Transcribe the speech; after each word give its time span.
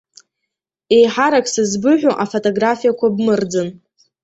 Еиҳарак 0.97 1.45
сызбыҳәо, 1.53 2.11
афотографиақәа 2.23 3.07
бмырӡын. 3.15 3.69